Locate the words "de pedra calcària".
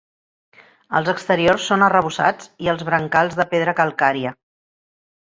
3.41-4.33